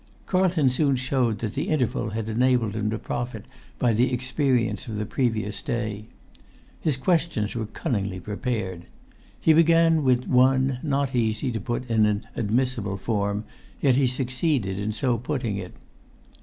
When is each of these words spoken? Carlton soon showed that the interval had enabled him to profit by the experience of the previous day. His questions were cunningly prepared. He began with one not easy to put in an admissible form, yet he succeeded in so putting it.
Carlton 0.25 0.71
soon 0.71 0.95
showed 0.95 1.37
that 1.37 1.53
the 1.53 1.69
interval 1.69 2.09
had 2.09 2.27
enabled 2.27 2.73
him 2.75 2.89
to 2.89 2.97
profit 2.97 3.45
by 3.77 3.93
the 3.93 4.11
experience 4.11 4.87
of 4.87 4.95
the 4.95 5.05
previous 5.05 5.61
day. 5.61 6.05
His 6.79 6.97
questions 6.97 7.53
were 7.53 7.67
cunningly 7.67 8.19
prepared. 8.19 8.85
He 9.39 9.53
began 9.53 10.03
with 10.03 10.25
one 10.25 10.79
not 10.81 11.13
easy 11.15 11.51
to 11.51 11.61
put 11.61 11.87
in 11.87 12.07
an 12.07 12.23
admissible 12.35 12.97
form, 12.97 13.43
yet 13.79 13.93
he 13.93 14.07
succeeded 14.07 14.79
in 14.79 14.91
so 14.91 15.19
putting 15.19 15.57
it. 15.57 15.75